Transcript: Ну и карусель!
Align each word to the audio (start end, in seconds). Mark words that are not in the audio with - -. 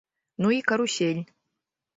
Ну 0.41 0.49
и 0.57 0.61
карусель! 0.63 1.23